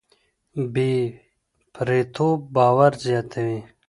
بې 0.73 0.91
پرېتوب 1.73 2.39
باور 2.55 2.91
زياتوي. 3.05 3.59